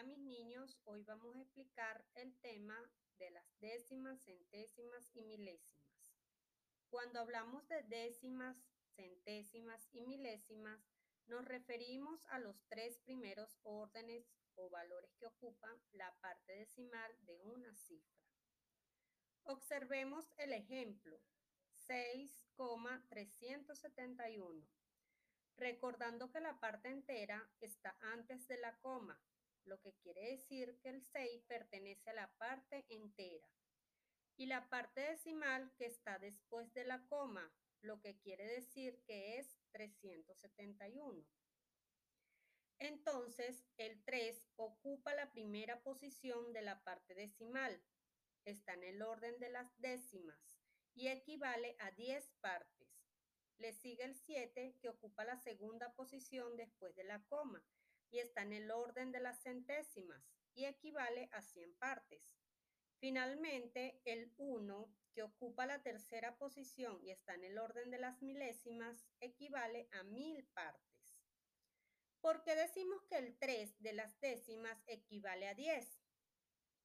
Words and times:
Hola 0.00 0.08
mis 0.08 0.20
niños, 0.20 0.78
hoy 0.84 1.02
vamos 1.02 1.36
a 1.36 1.42
explicar 1.42 2.06
el 2.14 2.34
tema 2.38 2.90
de 3.18 3.30
las 3.32 3.44
décimas, 3.60 4.24
centésimas 4.24 5.10
y 5.12 5.22
milésimas. 5.24 5.92
Cuando 6.88 7.20
hablamos 7.20 7.68
de 7.68 7.82
décimas, 7.82 8.56
centésimas 8.96 9.86
y 9.92 10.00
milésimas, 10.00 10.80
nos 11.26 11.44
referimos 11.44 12.24
a 12.30 12.38
los 12.38 12.64
tres 12.68 12.98
primeros 13.00 13.58
órdenes 13.62 14.26
o 14.54 14.70
valores 14.70 15.14
que 15.18 15.26
ocupan 15.26 15.78
la 15.92 16.10
parte 16.20 16.54
decimal 16.54 17.14
de 17.26 17.38
una 17.42 17.74
cifra. 17.74 18.24
Observemos 19.42 20.32
el 20.38 20.54
ejemplo, 20.54 21.20
6,371. 21.74 24.66
Recordando 25.56 26.30
que 26.30 26.40
la 26.40 26.58
parte 26.58 26.88
entera 26.88 27.52
está 27.60 27.98
antes 28.00 28.48
de 28.48 28.56
la 28.56 28.78
coma, 28.78 29.20
lo 29.64 29.80
que 29.80 29.94
quiere 29.94 30.30
decir 30.30 30.78
que 30.80 30.88
el 30.88 31.02
6 31.02 31.44
pertenece 31.46 32.10
a 32.10 32.14
la 32.14 32.32
parte 32.38 32.86
entera. 32.88 33.48
Y 34.36 34.46
la 34.46 34.68
parte 34.68 35.00
decimal 35.02 35.72
que 35.76 35.86
está 35.86 36.18
después 36.18 36.72
de 36.72 36.84
la 36.84 37.06
coma, 37.06 37.52
lo 37.82 38.00
que 38.00 38.18
quiere 38.18 38.46
decir 38.46 39.02
que 39.06 39.38
es 39.38 39.58
371. 39.72 41.26
Entonces, 42.78 43.66
el 43.76 44.02
3 44.04 44.42
ocupa 44.56 45.14
la 45.14 45.30
primera 45.30 45.82
posición 45.82 46.52
de 46.52 46.62
la 46.62 46.82
parte 46.82 47.14
decimal. 47.14 47.82
Está 48.44 48.72
en 48.72 48.84
el 48.84 49.02
orden 49.02 49.38
de 49.38 49.50
las 49.50 49.78
décimas 49.78 50.58
y 50.94 51.08
equivale 51.08 51.76
a 51.78 51.90
10 51.90 52.32
partes. 52.40 52.88
Le 53.58 53.74
sigue 53.74 54.04
el 54.04 54.14
7 54.14 54.78
que 54.80 54.88
ocupa 54.88 55.24
la 55.24 55.36
segunda 55.36 55.92
posición 55.94 56.56
después 56.56 56.96
de 56.96 57.04
la 57.04 57.22
coma 57.26 57.62
y 58.10 58.18
está 58.18 58.42
en 58.42 58.52
el 58.52 58.70
orden 58.70 59.12
de 59.12 59.20
las 59.20 59.42
centésimas 59.42 60.22
y 60.54 60.64
equivale 60.64 61.28
a 61.32 61.42
100 61.42 61.74
partes. 61.76 62.36
Finalmente, 62.98 64.00
el 64.04 64.32
1, 64.36 64.94
que 65.12 65.22
ocupa 65.22 65.66
la 65.66 65.82
tercera 65.82 66.36
posición 66.38 67.00
y 67.02 67.10
está 67.10 67.34
en 67.34 67.44
el 67.44 67.58
orden 67.58 67.90
de 67.90 67.98
las 67.98 68.20
milésimas, 68.22 69.06
equivale 69.20 69.88
a 69.92 70.02
1000 70.02 70.46
partes. 70.48 70.90
¿Por 72.20 72.42
qué 72.42 72.54
decimos 72.54 73.02
que 73.04 73.16
el 73.16 73.38
3 73.38 73.80
de 73.80 73.92
las 73.94 74.20
décimas 74.20 74.82
equivale 74.86 75.48
a 75.48 75.54
10? 75.54 75.98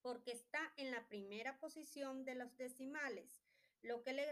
Porque 0.02 0.32
está 0.32 0.74
en 0.78 0.92
la 0.92 1.08
primera 1.08 1.60
posición 1.60 2.24
de 2.24 2.36
los 2.36 2.56
decimales, 2.56 3.44
lo 3.82 4.02
que 4.02 4.14
le, 4.14 4.26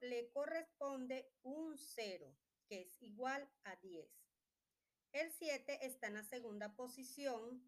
le 0.00 0.30
corresponde 0.30 1.30
un 1.42 1.76
0, 1.76 2.34
que 2.68 2.80
es 2.80 3.02
igual 3.02 3.48
a 3.64 3.76
10. 3.76 4.08
El 5.12 5.30
7 5.32 5.86
está 5.86 6.08
en 6.08 6.14
la 6.14 6.24
segunda 6.24 6.74
posición, 6.74 7.62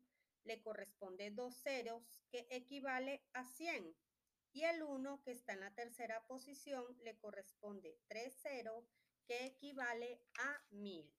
le 0.44 0.60
corresponde 0.60 1.30
dos 1.30 1.56
ceros, 1.62 2.22
que 2.30 2.46
equivale 2.50 3.22
a 3.32 3.44
100. 3.44 3.96
Y 4.52 4.64
el 4.64 4.82
1, 4.82 5.22
que 5.22 5.32
está 5.32 5.52
en 5.52 5.60
la 5.60 5.74
tercera 5.74 6.26
posición, 6.26 6.84
le 7.02 7.18
corresponde 7.18 7.98
tres 8.08 8.34
ceros, 8.40 8.84
que 9.26 9.46
equivale 9.46 10.22
a 10.38 10.64
1000. 10.70 11.14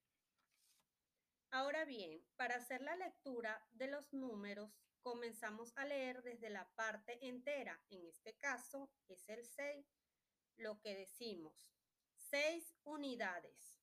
Ahora 1.51 1.85
bien, 1.85 2.23
para 2.35 2.55
hacer 2.55 2.81
la 2.81 2.95
lectura 2.95 3.65
de 3.71 3.87
los 3.87 4.13
números, 4.13 4.71
comenzamos 5.01 5.71
a 5.77 5.85
leer 5.85 6.21
desde 6.21 6.49
la 6.49 6.67
parte 6.75 7.25
entera. 7.27 7.81
En 7.89 8.05
este 8.05 8.35
caso 8.37 8.91
es 9.07 9.27
el 9.29 9.45
6, 9.45 9.85
lo 10.57 10.79
que 10.81 10.95
decimos. 10.95 11.71
6 12.15 12.75
unidades. 12.83 13.78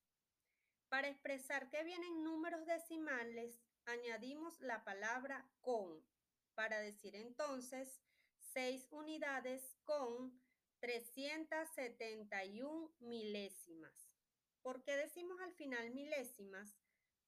Para 0.89 1.09
expresar 1.09 1.69
que 1.69 1.83
vienen 1.83 2.23
números 2.23 2.65
decimales, 2.65 3.61
añadimos 3.87 4.61
la 4.61 4.84
palabra 4.84 5.45
con, 5.61 6.01
para 6.55 6.78
decir 6.78 7.17
entonces 7.17 8.01
6 8.53 8.87
unidades 8.93 9.77
con 9.84 10.41
371 10.81 12.94
milésimas. 13.00 14.12
¿Por 14.62 14.84
qué 14.84 14.97
decimos 14.97 15.41
al 15.41 15.53
final 15.55 15.91
milésimas? 15.91 16.78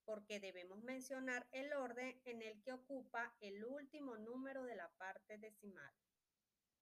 Porque 0.05 0.39
debemos 0.41 0.83
mencionar 0.83 1.47
el 1.53 1.73
orden 1.73 2.21
en 2.25 2.43
el 2.43 2.61
que 2.63 2.73
ocupa 2.73 3.37
el 3.41 3.65
último 3.65 4.17
número 4.17 4.65
de 4.65 4.77
la 4.77 4.89
parte 4.97 5.39
decimal. 5.39 5.95